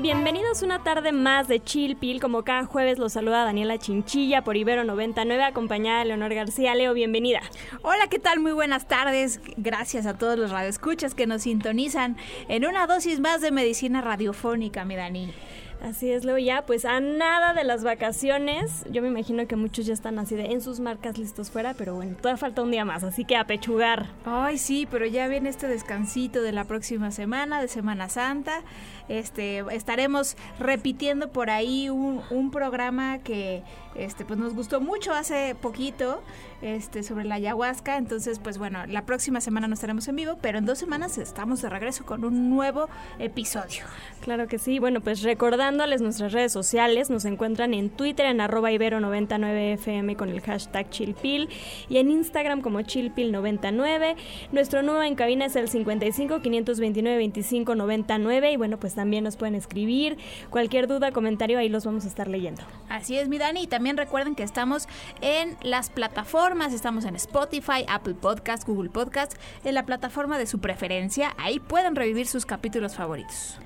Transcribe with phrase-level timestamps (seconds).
[0.00, 2.22] Bienvenidos una tarde más de Chill Pill.
[2.22, 6.74] Como cada jueves los saluda Daniela Chinchilla por Ibero 99, acompañada de Leonor García.
[6.74, 7.42] Leo, bienvenida.
[7.82, 8.40] Hola, ¿qué tal?
[8.40, 9.42] Muy buenas tardes.
[9.58, 12.16] Gracias a todos los radioescuchas que nos sintonizan
[12.48, 15.34] en una dosis más de medicina radiofónica, mi Dani.
[15.82, 18.84] Así es, Leo, ya pues a nada de las vacaciones.
[18.90, 21.94] Yo me imagino que muchos ya están así de en sus marcas listos fuera, pero
[21.94, 24.06] bueno, todavía falta un día más, así que a pechugar.
[24.26, 28.60] Ay, sí, pero ya viene este descansito de la próxima semana, de Semana Santa.
[29.08, 33.62] Este, estaremos repitiendo por ahí un, un programa que
[33.94, 36.22] este, pues nos gustó mucho hace poquito
[36.62, 37.96] este, sobre la ayahuasca.
[37.96, 41.62] Entonces, pues bueno, la próxima semana no estaremos en vivo, pero en dos semanas estamos
[41.62, 43.84] de regreso con un nuevo episodio.
[44.20, 44.78] Claro que sí.
[44.78, 50.40] Bueno, pues recordándoles nuestras redes sociales, nos encuentran en Twitter en arroba ibero99fm con el
[50.40, 51.48] hashtag chilpil
[51.88, 54.16] y en Instagram como chilpil99.
[54.52, 59.36] Nuestro número en cabina es el 55 529 25 99 y bueno, pues también nos
[59.36, 60.18] pueden escribir
[60.50, 62.62] cualquier duda, comentario, ahí los vamos a estar leyendo.
[62.88, 63.62] Así es, mi Dani.
[63.62, 64.88] Y también recuerden que estamos
[65.20, 69.34] en las plataformas, estamos en Spotify, Apple Podcast, Google Podcast,
[69.64, 71.32] en la plataforma de su preferencia.
[71.38, 73.56] Ahí pueden revivir sus capítulos favoritos.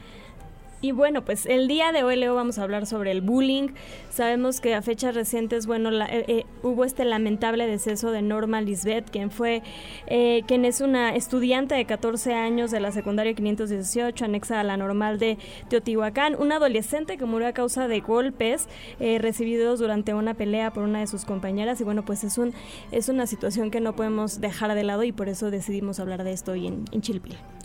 [0.84, 3.68] Y bueno, pues el día de hoy, Leo, vamos a hablar sobre el bullying.
[4.10, 8.60] Sabemos que a fechas recientes, bueno, la, eh, eh, hubo este lamentable deceso de Norma
[8.60, 9.62] Lisbeth, quien fue,
[10.08, 14.76] eh, quien es una estudiante de 14 años de la secundaria 518, anexa a la
[14.76, 15.38] normal de
[15.70, 18.68] Teotihuacán, una adolescente que murió a causa de golpes
[19.00, 21.80] recibidos durante una pelea por una de sus compañeras.
[21.80, 22.52] Y bueno, pues es, un,
[22.92, 26.32] es una situación que no podemos dejar de lado y por eso decidimos hablar de
[26.32, 27.00] esto hoy en, en.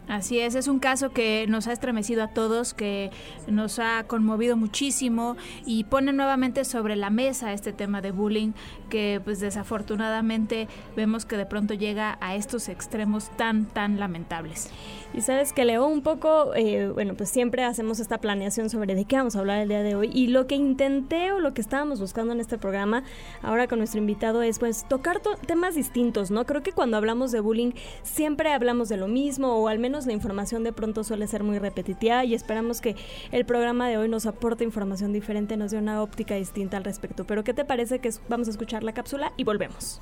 [0.10, 3.12] Así es, es un caso que nos ha estremecido a todos, que
[3.48, 5.38] nos ha conmovido muchísimo
[5.68, 8.54] y pone nuevamente sobre la mesa este tema de bullying
[8.90, 14.72] que pues desafortunadamente vemos que de pronto llega a estos extremos tan tan lamentables.
[15.14, 19.06] Y sabes que Leo un poco, eh, bueno, pues siempre hacemos esta planeación sobre de
[19.06, 20.12] qué vamos a hablar el día de hoy.
[20.14, 23.04] Y lo que intenté o lo que estábamos buscando en este programa,
[23.42, 26.46] ahora con nuestro invitado, es pues tocar temas distintos, ¿no?
[26.46, 27.72] Creo que cuando hablamos de bullying
[28.04, 31.58] siempre hablamos de lo mismo o al menos la información de pronto suele ser muy
[31.58, 32.96] repetitiva y esperamos que
[33.32, 37.26] el programa de hoy nos aporte información diferente, nos dé una óptica distinta al respecto.
[37.26, 40.02] Pero ¿qué te parece que vamos a escuchar la cápsula y volvemos?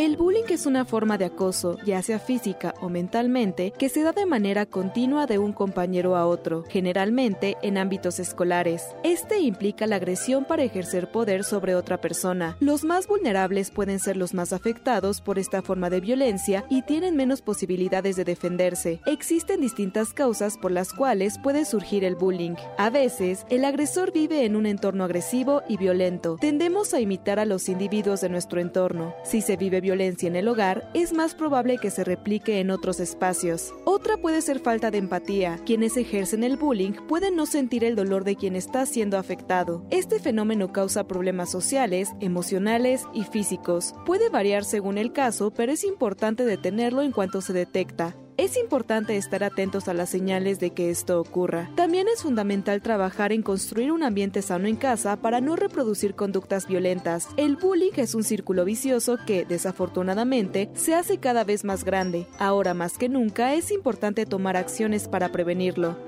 [0.00, 4.12] El bullying es una forma de acoso, ya sea física o mentalmente, que se da
[4.12, 8.82] de manera continua de un compañero a otro, generalmente en ámbitos escolares.
[9.04, 12.56] Este implica la agresión para ejercer poder sobre otra persona.
[12.60, 17.14] Los más vulnerables pueden ser los más afectados por esta forma de violencia y tienen
[17.14, 19.02] menos posibilidades de defenderse.
[19.04, 22.54] Existen distintas causas por las cuales puede surgir el bullying.
[22.78, 26.38] A veces, el agresor vive en un entorno agresivo y violento.
[26.40, 29.14] Tendemos a imitar a los individuos de nuestro entorno.
[29.24, 33.00] Si se vive violencia en el hogar, es más probable que se replique en otros
[33.00, 33.74] espacios.
[33.84, 35.58] Otra puede ser falta de empatía.
[35.66, 39.84] Quienes ejercen el bullying pueden no sentir el dolor de quien está siendo afectado.
[39.90, 43.92] Este fenómeno causa problemas sociales, emocionales y físicos.
[44.06, 48.14] Puede variar según el caso, pero es importante detenerlo en cuanto se detecta.
[48.40, 51.68] Es importante estar atentos a las señales de que esto ocurra.
[51.74, 56.66] También es fundamental trabajar en construir un ambiente sano en casa para no reproducir conductas
[56.66, 57.28] violentas.
[57.36, 62.26] El bullying es un círculo vicioso que, desafortunadamente, se hace cada vez más grande.
[62.38, 65.98] Ahora más que nunca es importante tomar acciones para prevenirlo.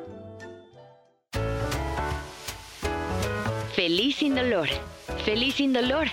[3.75, 4.69] Feliz sin dolor.
[5.27, 6.07] Feliz sin dolor.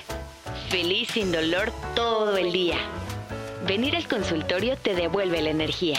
[0.67, 2.77] Feliz sin dolor todo el día.
[3.67, 5.97] Venir al consultorio te devuelve la energía.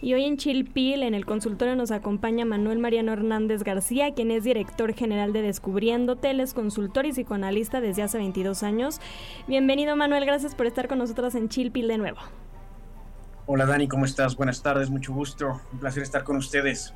[0.00, 4.44] Y hoy en Chilpil, en el consultorio, nos acompaña Manuel Mariano Hernández García, quien es
[4.44, 9.00] director general de Descubriendo Teles, consultor y psicoanalista desde hace 22 años.
[9.46, 12.18] Bienvenido, Manuel, gracias por estar con nosotros en Chilpil de nuevo.
[13.46, 14.36] Hola, Dani, ¿cómo estás?
[14.36, 15.60] Buenas tardes, mucho gusto.
[15.72, 16.94] Un placer estar con ustedes.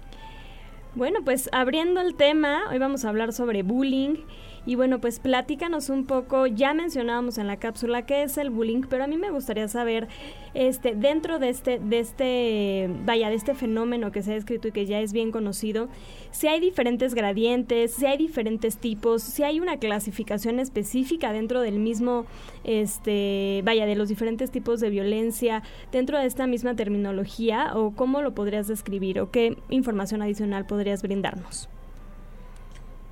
[0.94, 4.16] Bueno, pues abriendo el tema, hoy vamos a hablar sobre bullying
[4.64, 8.82] Y bueno, pues platícanos un poco, ya mencionábamos en la cápsula qué es el bullying,
[8.88, 10.06] pero a mí me gustaría saber,
[10.54, 14.72] este, dentro de este, de este, vaya, de este fenómeno que se ha escrito y
[14.72, 15.88] que ya es bien conocido,
[16.30, 21.80] si hay diferentes gradientes, si hay diferentes tipos, si hay una clasificación específica dentro del
[21.80, 22.24] mismo,
[22.62, 28.22] este, vaya, de los diferentes tipos de violencia, dentro de esta misma terminología, o cómo
[28.22, 31.68] lo podrías describir, o qué información adicional podrías brindarnos.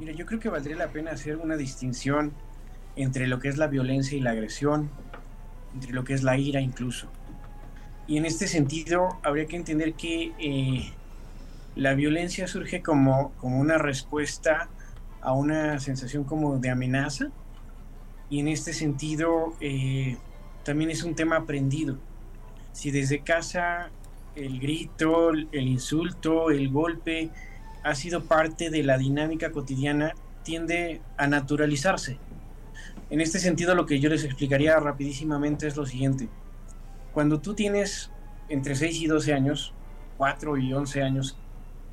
[0.00, 2.32] Mira, yo creo que valdría la pena hacer una distinción
[2.96, 4.90] entre lo que es la violencia y la agresión,
[5.74, 7.06] entre lo que es la ira incluso.
[8.06, 10.90] Y en este sentido, habría que entender que eh,
[11.76, 14.70] la violencia surge como, como una respuesta
[15.20, 17.26] a una sensación como de amenaza.
[18.30, 20.16] Y en este sentido, eh,
[20.64, 21.98] también es un tema aprendido.
[22.72, 23.90] Si desde casa
[24.34, 27.30] el grito, el insulto, el golpe,
[27.82, 32.18] ha sido parte de la dinámica cotidiana, tiende a naturalizarse.
[33.10, 36.28] En este sentido, lo que yo les explicaría rapidísimamente es lo siguiente.
[37.12, 38.10] Cuando tú tienes
[38.48, 39.74] entre 6 y 12 años,
[40.16, 41.36] 4 y 11 años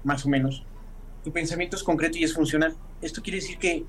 [0.04, 0.63] más o menos,
[1.24, 2.75] tu pensamiento es concreto y es funcional.
[3.01, 3.86] Esto quiere decir que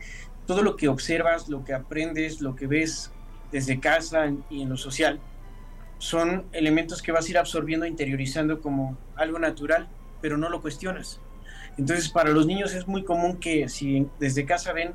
[0.46, 3.12] todo lo que observas, lo que aprendes, lo que ves
[3.52, 5.20] desde casa y en lo social,
[5.98, 9.88] son elementos que vas a ir absorbiendo, interiorizando como algo natural,
[10.22, 11.20] pero no lo cuestionas.
[11.78, 14.94] Entonces, para los niños es muy común que si desde casa ven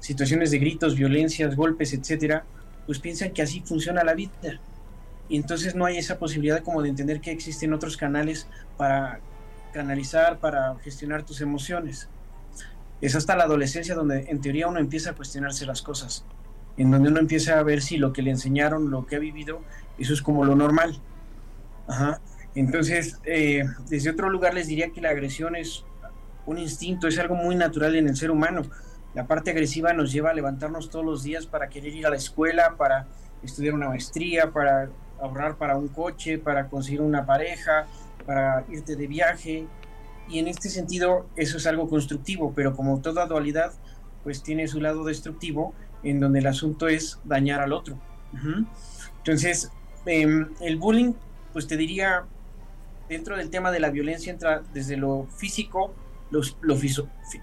[0.00, 2.44] situaciones de gritos, violencias, golpes, etcétera,
[2.86, 4.60] pues piensan que así funciona la vida.
[5.28, 9.20] Y entonces no hay esa posibilidad como de entender que existen otros canales para
[9.72, 12.08] canalizar, para gestionar tus emociones.
[13.00, 16.24] Es hasta la adolescencia donde en teoría uno empieza a cuestionarse las cosas,
[16.76, 19.62] en donde uno empieza a ver si lo que le enseñaron, lo que ha vivido,
[19.98, 21.00] eso es como lo normal.
[21.86, 22.20] Ajá.
[22.54, 25.84] Entonces, eh, desde otro lugar les diría que la agresión es
[26.46, 28.62] un instinto, es algo muy natural en el ser humano.
[29.14, 32.16] La parte agresiva nos lleva a levantarnos todos los días para querer ir a la
[32.16, 33.06] escuela, para
[33.42, 37.86] estudiar una maestría, para ahorrar para un coche, para conseguir una pareja,
[38.26, 39.66] para irte de viaje.
[40.28, 43.72] Y en este sentido eso es algo constructivo, pero como toda dualidad,
[44.22, 47.98] pues tiene su lado destructivo, en donde el asunto es dañar al otro.
[49.18, 49.70] Entonces,
[50.06, 51.12] em, el bullying,
[51.52, 52.24] pues te diría,
[53.08, 55.94] dentro del tema de la violencia entra desde lo físico,
[56.34, 56.76] lo,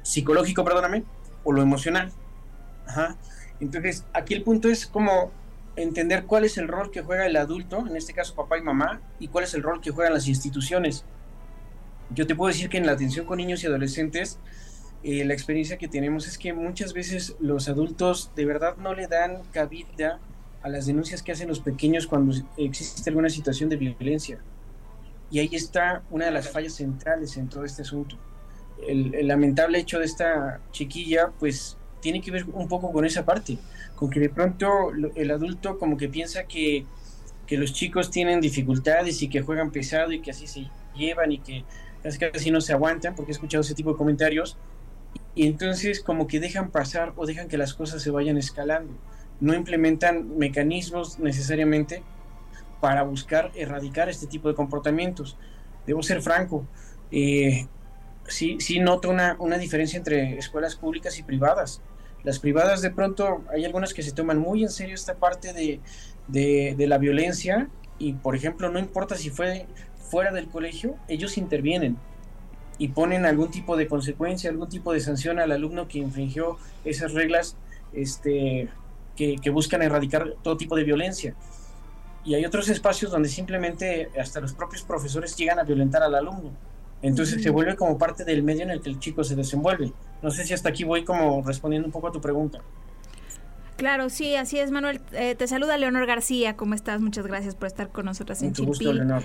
[0.04, 1.04] psicológico, perdóname,
[1.44, 2.12] o lo emocional.
[3.60, 5.32] Entonces, aquí el punto es como
[5.76, 9.02] entender cuál es el rol que juega el adulto, en este caso papá y mamá,
[9.20, 11.06] y cuál es el rol que juegan las instituciones.
[12.14, 14.40] Yo te puedo decir que en la atención con niños y adolescentes,
[15.04, 19.08] eh, la experiencia que tenemos es que muchas veces los adultos de verdad no le
[19.08, 20.20] dan cabida
[20.62, 24.40] a las denuncias que hacen los pequeños cuando existe alguna situación de violencia.
[25.32, 28.18] Y ahí está una de las fallas centrales en todo este asunto
[28.88, 33.58] el, lamentable hecho de esta chiquilla, pues tiene que ver un poco con esa parte,
[33.96, 36.86] con que de pronto el adulto como que piensa que,
[37.46, 41.40] que los chicos tienen dificultades y que juegan pesado y que así se llevan y
[41.40, 41.64] que
[42.02, 44.58] casi, casi no se aguantan, porque he escuchado ese tipo de comentarios,
[45.36, 48.94] y entonces como que dejan pasar o dejan que las cosas se vayan escalando,
[49.40, 52.04] no implementan mecanismos necesariamente
[52.80, 55.38] para buscar erradicar este tipo de comportamientos.
[55.86, 56.66] Debo ser franco,
[57.12, 57.68] eh,
[58.28, 61.82] sí, sí noto una, una diferencia entre escuelas públicas y privadas.
[62.24, 65.80] Las privadas de pronto hay algunas que se toman muy en serio esta parte de,
[66.28, 69.66] de, la violencia y por ejemplo no importa si fue
[69.98, 71.98] fuera del colegio, ellos intervienen
[72.78, 77.14] y ponen algún tipo de consecuencia, algún tipo de sanción al alumno que infringió esas
[77.14, 77.56] reglas
[77.94, 78.70] este,
[79.16, 81.36] que, que, buscan erradicar todo tipo de violencia.
[82.24, 86.52] Y hay otros espacios donde simplemente hasta los propios profesores llegan a violentar al alumno.
[87.02, 89.92] Entonces se vuelve como parte del medio en el que el chico se desenvuelve.
[90.22, 92.60] No sé si hasta aquí voy como respondiendo un poco a tu pregunta.
[93.78, 95.02] Claro, sí, así es, Manuel.
[95.14, 96.56] Eh, te saluda Leonor García.
[96.56, 97.02] ¿Cómo estás?
[97.02, 99.24] Muchas gracias por estar con nosotras en Mucho gusto, Leonor.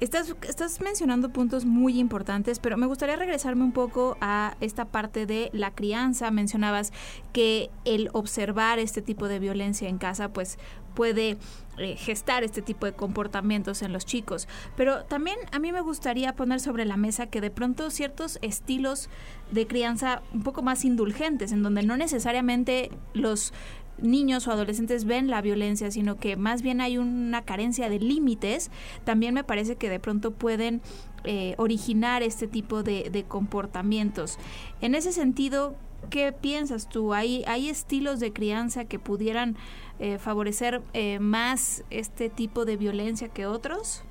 [0.00, 5.26] Estás, estás mencionando puntos muy importantes, pero me gustaría regresarme un poco a esta parte
[5.26, 6.30] de la crianza.
[6.30, 6.92] Mencionabas
[7.32, 10.56] que el observar este tipo de violencia en casa, pues
[10.98, 11.36] puede
[11.76, 14.48] eh, gestar este tipo de comportamientos en los chicos.
[14.76, 19.08] Pero también a mí me gustaría poner sobre la mesa que de pronto ciertos estilos
[19.52, 23.52] de crianza un poco más indulgentes, en donde no necesariamente los
[23.98, 28.72] niños o adolescentes ven la violencia, sino que más bien hay una carencia de límites,
[29.04, 30.80] también me parece que de pronto pueden
[31.22, 34.36] eh, originar este tipo de, comportamientos.
[34.80, 35.76] En ese sentido,
[36.10, 37.14] ¿qué piensas tú?
[37.14, 39.56] ¿Hay, hay estilos de crianza que pudieran
[39.98, 44.04] eh, favorecer eh, más este tipo de violencia que otros?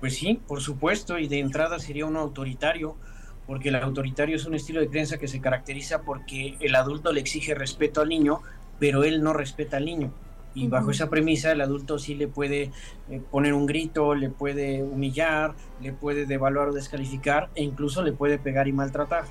[0.00, 2.96] Pues sí, por supuesto, y de entrada sería uno autoritario,
[3.46, 7.20] porque el autoritario es un estilo de crianza que se caracteriza porque el adulto le
[7.20, 8.40] exige respeto al niño,
[8.78, 10.12] pero él no respeta al niño.
[10.54, 12.70] Y bajo esa premisa el adulto sí le puede
[13.10, 18.12] eh, poner un grito, le puede humillar, le puede devaluar o descalificar e incluso le
[18.12, 19.24] puede pegar y maltratar.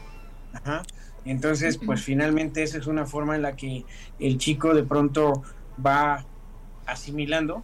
[1.25, 3.83] Entonces, pues finalmente esa es una forma en la que
[4.19, 5.43] el chico de pronto
[5.83, 6.25] va
[6.85, 7.63] asimilando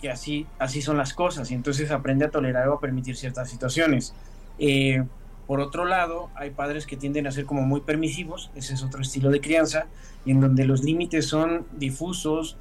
[0.00, 1.50] que así, así son las cosas.
[1.50, 4.14] Y entonces aprende a tolerar o a permitir ciertas situaciones.
[4.58, 5.02] Eh,
[5.46, 9.02] por otro lado, hay padres que tienden a ser como muy permisivos, ese es otro
[9.02, 9.86] estilo de crianza,
[10.24, 12.56] en donde los límites son difusos,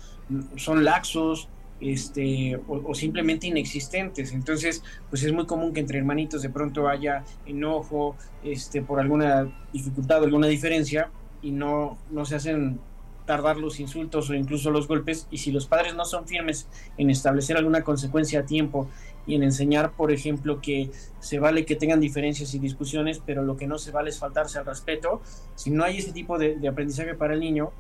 [0.58, 1.48] son laxos,
[1.84, 4.32] este, o, simplemente inexistentes.
[4.32, 9.52] Entonces, pues es muy común que entre hermanitos de pronto haya enojo, este, por alguna
[9.74, 11.12] dificultad o alguna diferencia,
[11.42, 12.80] y no, no se hacen
[13.26, 17.10] tardar los insultos o incluso los golpes, y si los padres no son firmes en
[17.10, 18.90] establecer alguna consecuencia a tiempo
[19.26, 23.56] y en enseñar, por ejemplo, que se vale que tengan diferencias y discusiones, pero lo
[23.56, 25.22] que no se vale es faltarse al respeto,
[25.56, 27.72] si no hay ese tipo de aprendizaje para el niño,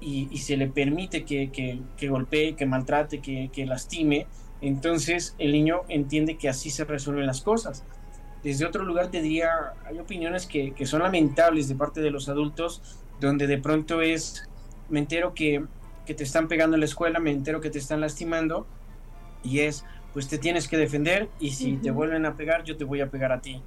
[0.00, 4.26] y, se le permite que, que, golpee, que maltrate, que, que, lastime,
[4.60, 7.84] entonces el niño entiende que así se resuelven las cosas.
[8.42, 9.48] Desde otro lugar te diría,
[9.86, 12.82] hay opiniones que, son lamentables de parte de los adultos,
[13.18, 14.46] donde de pronto es,
[14.90, 15.64] me entero que,
[16.04, 18.66] te están pegando en la escuela, me entero que te están lastimando,
[19.42, 22.84] y es, pues te tienes que defender, y si te vuelven a pegar, yo te
[22.84, 23.62] voy a pegar a ti.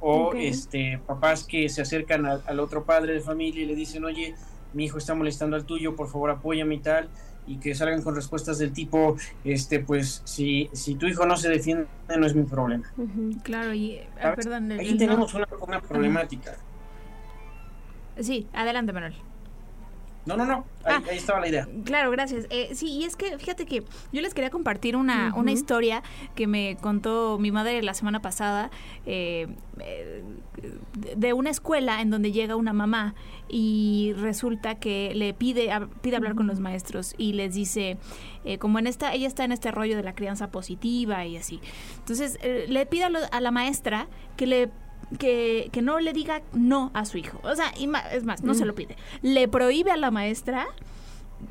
[0.00, 4.36] O este, papás que se acercan al otro padre de familia y le dicen, oye,
[4.74, 7.08] mi hijo está molestando al tuyo, por favor apóyame y tal,
[7.46, 11.48] y que salgan con respuestas del tipo, este, pues, si, si tu hijo no se
[11.48, 11.86] defiende,
[12.16, 12.92] no es mi problema.
[13.42, 14.72] Claro, y, ah, perdón.
[14.72, 16.56] Ahí tenemos una, una problemática.
[18.20, 19.14] Sí, adelante, Manuel.
[20.24, 21.68] No, no, no, ahí, ah, estaba la idea.
[21.84, 22.46] Claro, gracias.
[22.50, 26.02] Eh, sí, y es que fíjate que yo les quería compartir una, una historia
[26.36, 28.70] que me contó mi madre la semana pasada
[29.04, 29.48] eh,
[29.80, 30.22] eh,
[31.16, 33.16] de una escuela en donde llega una mamá
[33.48, 35.70] y resulta que le pide,
[36.02, 37.98] pide hablar con los maestros y les dice,
[38.60, 41.60] como en esta, ella está en este rollo de la crianza positiva y así.
[41.98, 44.70] Entonces, le pide a la maestra que le
[45.18, 47.40] que, que no le diga no a su hijo.
[47.42, 47.72] O sea,
[48.10, 48.66] es más, no se mm.
[48.66, 48.96] lo pide.
[49.22, 50.66] Le prohíbe a la maestra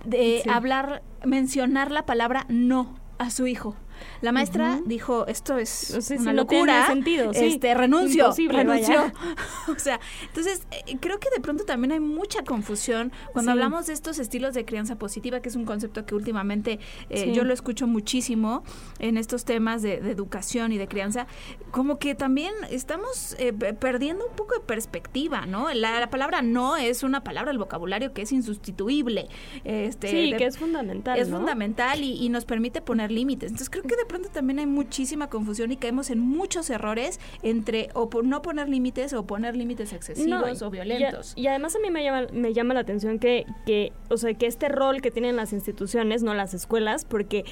[0.05, 3.75] de hablar, mencionar la palabra no a su hijo.
[4.21, 6.87] La maestra dijo, esto es una locura.
[6.87, 9.11] sentido, Este, renuncio, renunció.
[9.67, 13.93] o sea, entonces eh, creo que de pronto también hay mucha confusión cuando hablamos de
[13.93, 16.79] estos estilos de crianza positiva, que es un concepto que últimamente
[17.09, 18.63] eh, yo lo escucho muchísimo
[18.99, 21.27] en estos temas de, educación y de crianza,
[21.71, 25.73] como que también estamos eh, perdiendo un poco de perspectiva, ¿no?
[25.73, 29.29] La, palabra no es una palabra del vocabulario que es insustituible.
[29.63, 31.17] Este, sí, que es fundamental.
[31.17, 33.51] Es fundamental y, y nos permite poner límites.
[33.51, 37.89] Entonces creo que de pronto también hay muchísima confusión y caemos en muchos errores entre
[37.93, 41.33] o por no poner límites o poner límites excesivos o violentos.
[41.35, 44.47] Y, además a mí me llama, me llama la atención que, que, o sea, que
[44.47, 47.45] este rol que tienen las instituciones, no las escuelas, porque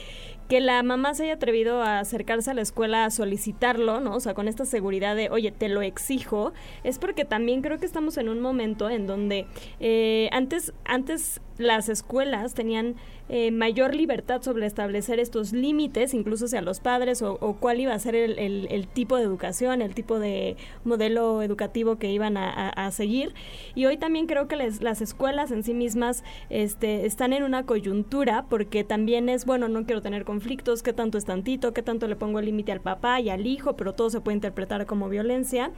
[0.50, 4.16] que la mamá se haya atrevido a acercarse a la escuela a solicitarlo, ¿no?
[4.16, 6.54] O sea, con esta seguridad de, oye, te lo exijo,
[6.84, 9.46] es porque también creo que estamos en un momento en donde
[9.80, 12.96] eh, antes, antes las escuelas tenían
[13.28, 18.00] eh, mayor libertad sobre establecer estos límites, incluso hacia los padres, o, cuál iba a
[18.00, 23.36] ser el, tipo de educación, el tipo de modelo educativo que iban a, seguir.
[23.76, 28.46] Y hoy también creo que las escuelas en sí mismas este, están en una coyuntura,
[28.50, 32.16] porque también es, bueno, no quiero tener conflictos, qué tanto es tantito, qué tanto le
[32.16, 35.70] pongo el límite al papá y al hijo, pero todo se puede interpretar como violencia.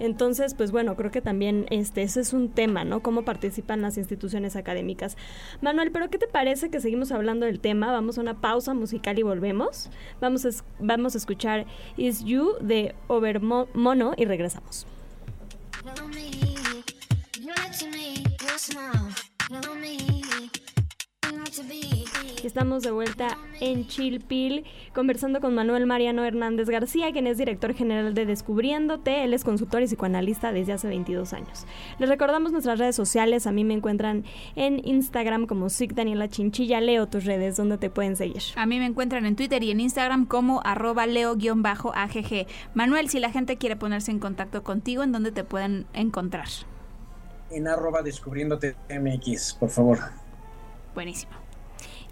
[0.00, 3.04] Entonces, pues bueno, creo que también este, ese es un tema, ¿no?
[3.04, 5.16] Cómo participan las instituciones académicas.
[5.60, 7.92] Manuel, pero ¿qué te parece que seguimos hablando del tema?
[7.92, 9.90] Vamos a una pausa musical y volvemos.
[10.20, 10.48] Vamos a,
[10.80, 14.88] vamos a escuchar Is You de Overmono y regresamos.
[22.44, 28.14] Estamos de vuelta en Chilpil conversando con Manuel Mariano Hernández García, quien es director general
[28.14, 29.24] de Descubriéndote.
[29.24, 31.66] Él es consultor y psicoanalista desde hace 22 años.
[31.98, 33.46] Les recordamos nuestras redes sociales.
[33.46, 34.24] A mí me encuentran
[34.56, 36.80] en Instagram como Sic Daniela Chinchilla.
[36.80, 38.42] Leo tus redes, donde te pueden seguir.
[38.56, 42.46] A mí me encuentran en Twitter y en Instagram como arroba leo-agg.
[42.74, 46.48] Manuel, si la gente quiere ponerse en contacto contigo, ¿en dónde te pueden encontrar?
[47.50, 49.98] En arroba descubriéndote MX, por favor.
[50.94, 51.39] Buenísimo.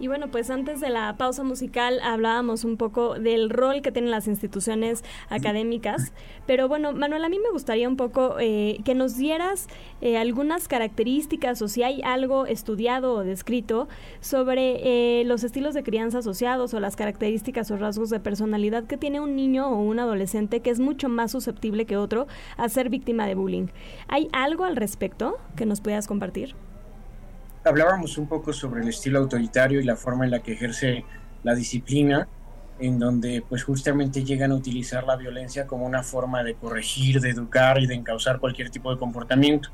[0.00, 4.12] Y bueno, pues antes de la pausa musical hablábamos un poco del rol que tienen
[4.12, 6.12] las instituciones académicas,
[6.47, 9.67] pero bueno, Manuel, a mí me gustaría un poco eh, que nos dieras
[10.00, 13.88] eh, algunas características o si hay algo estudiado o descrito
[14.21, 18.97] sobre eh, los estilos de crianza asociados o las características o rasgos de personalidad que
[18.97, 22.88] tiene un niño o un adolescente que es mucho más susceptible que otro a ser
[22.88, 23.67] víctima de bullying.
[24.07, 26.55] ¿Hay algo al respecto que nos puedas compartir?
[27.68, 31.04] Hablábamos un poco sobre el estilo autoritario y la forma en la que ejerce
[31.42, 32.28] la disciplina,
[32.78, 37.30] en donde pues justamente llegan a utilizar la violencia como una forma de corregir, de
[37.30, 39.70] educar y de encauzar cualquier tipo de comportamiento.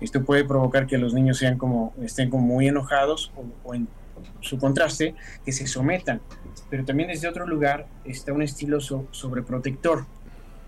[0.00, 3.32] Esto puede provocar que los niños sean como, estén como muy enojados
[3.64, 3.86] o, en
[4.40, 5.14] su contraste,
[5.44, 6.20] que se sometan.
[6.70, 10.06] Pero también desde otro lugar está un estilo sobreprotector.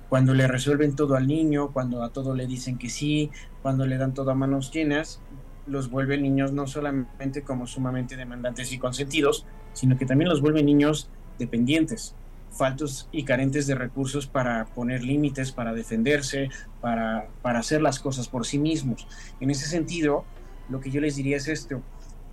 [0.08, 3.30] Cuando le resuelven todo al niño, cuando a todo le dicen que sí,
[3.62, 5.20] cuando le dan todo a manos llenas,
[5.66, 10.62] los vuelve niños no solamente como sumamente demandantes y consentidos, sino que también los vuelve
[10.62, 12.14] niños dependientes,
[12.50, 18.28] faltos y carentes de recursos para poner límites, para defenderse, para, para hacer las cosas
[18.28, 19.06] por sí mismos.
[19.40, 20.24] En ese sentido,
[20.68, 21.82] lo que yo les diría es esto,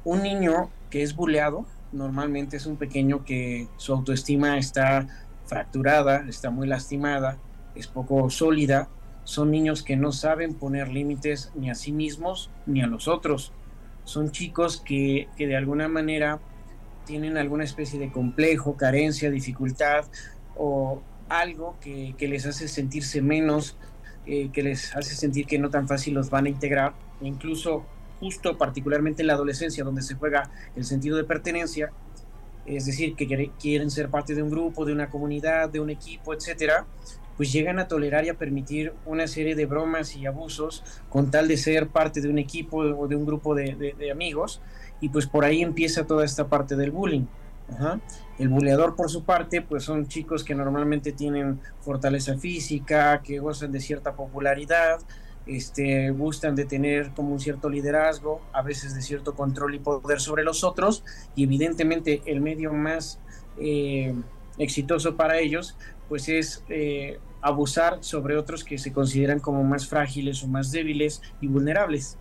[0.03, 5.07] un niño que es buleado normalmente es un pequeño que su autoestima está
[5.45, 7.37] fracturada, está muy lastimada,
[7.75, 8.89] es poco sólida
[9.23, 13.51] son niños que no saben poner límites ni a sí mismos ni a los otros.
[14.03, 16.39] Son chicos que, de alguna manera
[17.05, 20.05] tienen alguna especie de complejo, carencia, dificultad
[20.55, 23.77] o algo que, les hace sentirse menos,
[24.25, 27.85] eh, que les hace sentir que no tan fácil los van a integrar, incluso
[28.19, 31.91] justo particularmente en la adolescencia donde se juega el sentido de pertenencia,
[32.65, 36.33] es decir, que quieren ser parte de un grupo, de una comunidad, de un equipo,
[36.33, 36.85] etcétera,
[37.41, 41.47] pues llegan a tolerar y a permitir una serie de bromas y abusos con tal
[41.47, 44.61] de ser parte de un equipo o de un grupo de, amigos.
[44.99, 47.25] Y pues por ahí empieza toda esta parte del bullying.
[48.37, 53.71] El buleador por su parte pues son chicos que normalmente tienen fortaleza física, que gozan
[53.71, 54.99] de cierta popularidad,
[55.47, 60.19] este, gustan de tener como un cierto liderazgo, a veces de cierto control y poder
[60.19, 61.03] sobre los otros.
[61.35, 63.17] Y evidentemente el medio más
[63.59, 64.13] eh,
[64.59, 65.75] exitoso para ellos
[66.11, 71.21] pues es eh, abusar sobre otros que se consideran como más frágiles o más débiles
[71.39, 72.17] y vulnerables.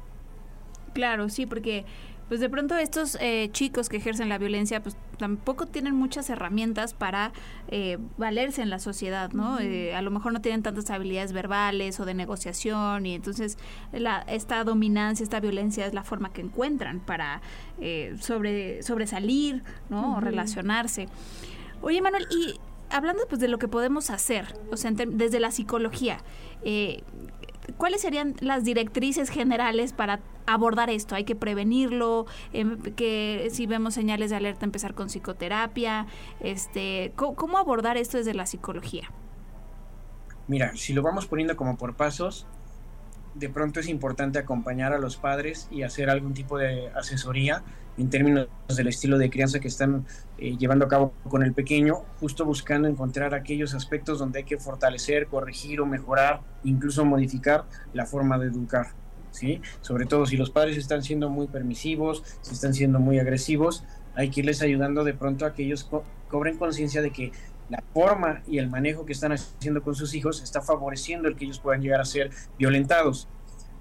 [0.95, 1.85] Claro, sí, porque
[2.29, 6.95] pues de pronto estos eh, chicos que ejercen la violencia pues tampoco tienen muchas herramientas
[6.95, 7.33] para
[7.67, 9.59] eh, valerse en la sociedad, ¿no?
[9.59, 13.59] Eh, a lo mejor no tienen tantas habilidades verbales o de negociación y entonces
[13.91, 17.43] la, esta dominancia, esta violencia es la forma que encuentran para
[18.21, 20.19] sobre, sobresalir, ¿no?
[20.19, 21.09] O relacionarse.
[21.83, 26.19] Oye, Manuel, y hablando pues de lo que podemos hacer, o sea, desde la psicología,
[26.63, 27.03] eh,
[27.77, 31.15] ¿cuáles serían las directrices generales para abordar esto?
[31.15, 32.27] ¿Hay que prevenirlo?
[32.53, 36.07] Em, que si vemos señales de alerta, empezar con psicoterapia.
[36.41, 39.11] Este, ¿cómo, abordar esto desde la psicología?
[40.49, 42.47] Mira, si lo vamos poniendo como por pasos,
[43.35, 47.63] de pronto es importante acompañar a los padres y hacer algún tipo de asesoría
[47.97, 50.07] en términos del estilo de crianza que están
[50.39, 54.59] eh, llevando a cabo con el pequeño, justo buscando encontrar aquellos aspectos donde hay que
[54.59, 58.95] fortalecer, corregir o mejorar, incluso modificar la forma de educar.
[59.31, 59.61] ¿sí?
[59.81, 64.31] Sobre todo si los padres están siendo muy permisivos, si están siendo muy agresivos, hay
[64.31, 65.89] que irles ayudando de pronto a que ellos
[66.29, 67.33] cobren conciencia de que
[67.71, 71.45] la forma y el manejo que están haciendo con sus hijos está favoreciendo el que
[71.45, 73.29] ellos puedan llegar a ser violentados.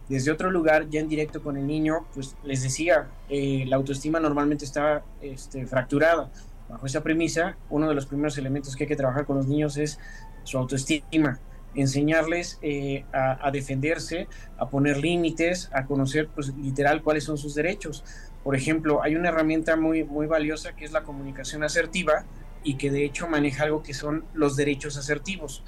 [0.08, 4.20] Desde otro lugar, ya en directo con el niño, pues les decía, eh, la autoestima
[4.20, 6.32] normalmente está este, fracturada.
[6.68, 9.78] Bajo esa premisa, uno de los primeros elementos que hay que trabajar con los niños
[9.78, 10.00] es
[10.44, 11.40] su autoestima,
[11.76, 18.04] enseñarles eh, a, defenderse, a poner límites, a conocer pues literal cuáles son sus derechos.
[18.44, 22.26] Por ejemplo, hay una herramienta muy, muy valiosa que es la comunicación asertiva
[22.64, 25.64] y que de hecho maneja algo que son los derechos asertivos.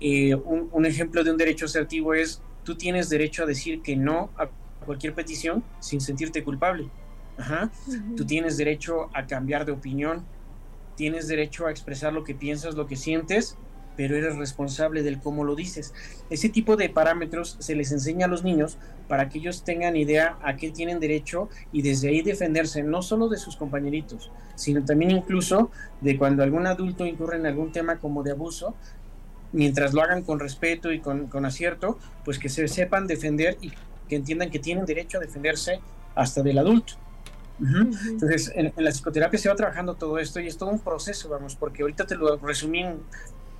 [0.00, 3.96] Eh, un, un, ejemplo de un derecho asertivo es tú tienes derecho a decir que
[3.96, 4.48] no a
[4.84, 6.90] cualquier petición sin sentirte culpable.
[8.16, 10.24] Tú tienes derecho a cambiar de opinión,
[10.96, 13.56] tienes derecho a expresar lo que piensas, lo que sientes,
[13.96, 15.92] pero eres responsable del cómo lo dices.
[16.30, 18.78] Ese tipo de parámetros se les enseña a los niños
[19.08, 23.28] para que ellos tengan idea a qué tienen derecho y desde ahí defenderse no solo
[23.28, 28.22] de sus compañeritos, sino también incluso de cuando algún adulto incurre en algún tema como
[28.22, 28.74] de abuso,
[29.52, 33.72] mientras lo hagan con respeto y con, acierto, pues que se sepan defender y
[34.08, 35.80] que entiendan que tienen derecho a defenderse
[36.14, 36.94] hasta del adulto.
[37.60, 41.54] Entonces, en, la psicoterapia se va trabajando todo esto y es todo un proceso, vamos,
[41.54, 43.00] porque ahorita te lo resumí en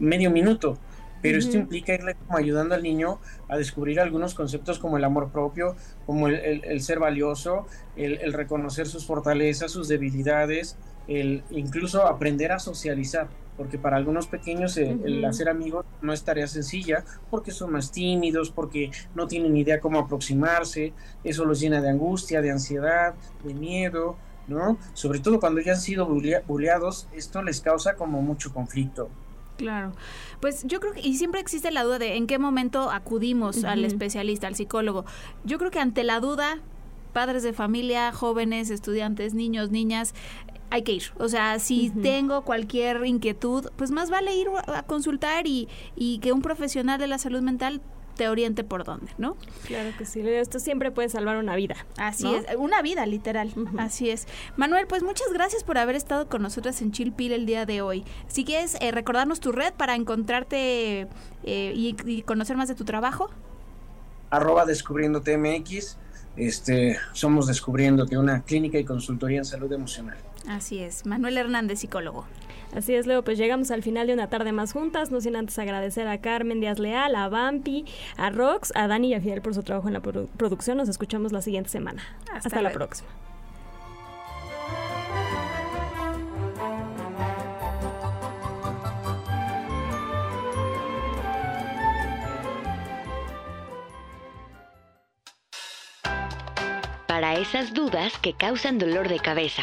[0.03, 0.79] medio minuto,
[1.23, 5.31] pero esto implica irle como ayudando al niño a descubrir algunos conceptos como el amor
[5.31, 12.59] propio, como el, ser valioso, el, reconocer sus fortalezas, sus debilidades, el incluso aprender a
[12.59, 17.93] socializar, porque para algunos pequeños el hacer amigos no es tarea sencilla, porque son más
[17.93, 23.55] tímidos, porque no tienen idea cómo aproximarse, eso los llena de angustia, de ansiedad, de
[23.55, 24.17] miedo,
[24.49, 24.77] ¿no?
[24.93, 29.09] Sobre todo cuando ya han sido bulleados, esto les causa como mucho conflicto.
[29.63, 29.93] Claro.
[30.41, 33.85] Pues yo creo que, y siempre existe la duda de en qué momento acudimos al
[33.85, 35.05] especialista, al psicólogo.
[35.45, 36.59] Yo creo que ante la duda,
[37.13, 40.15] padres de familia, jóvenes, estudiantes, niños, niñas,
[40.71, 41.05] hay que ir.
[41.19, 46.33] O sea, si tengo cualquier inquietud, pues más vale ir a consultar y, y que
[46.33, 47.81] un profesional de la salud mental
[48.17, 49.37] te oriente por dónde, ¿no?
[49.67, 51.77] Claro que sí, esto siempre puede salvar una vida.
[51.97, 54.27] Así es, una vida literal, así es.
[54.57, 58.05] Manuel, pues muchas gracias por haber estado con nosotras en Chilpil el día de hoy.
[58.29, 61.09] Si quieres eh, recordarnos tu red para encontrarte
[61.45, 63.31] eh, y, conocer más de tu trabajo.
[64.31, 65.99] Arroba descubriendo TMX,
[66.37, 70.17] este, somos Descubriéndote, una clínica y consultoría en salud emocional.
[70.49, 72.27] Así es, Manuel Hernández, psicólogo.
[72.75, 75.59] Así es, Leo, pues llegamos al final de una tarde más juntas, no sin antes
[75.59, 77.85] agradecer a Carmen Díaz Leal, a Vampi,
[78.17, 80.79] a Rox, a Dani y a Fidel por su trabajo en la producción.
[80.79, 82.03] Nos escuchamos la siguiente semana.
[82.33, 83.09] Hasta, la próxima.
[97.07, 99.63] Para esas dudas que causan dolor de cabeza